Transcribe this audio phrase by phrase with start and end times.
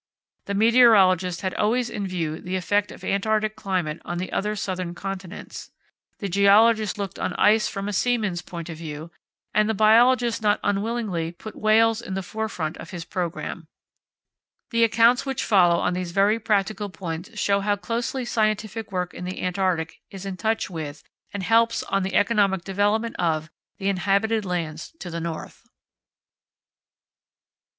[0.45, 4.95] The meteorologist had always in view the effect of Antarctic climate on the other southern
[4.95, 5.69] continents,
[6.17, 9.11] the geologist looked on ice from a seaman's point of view,
[9.53, 13.67] and the biologist not unwillingly put whales in the forefront of his programme.
[14.71, 19.25] The accounts which follow on these very practical points show how closely scientific work in
[19.25, 24.45] the Antarctica is in touch with, and helps on the economic development of, the inhabited
[24.45, 25.67] lands to the north.